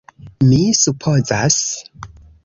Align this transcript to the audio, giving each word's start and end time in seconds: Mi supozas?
Mi 0.45 0.61
supozas? 0.79 1.59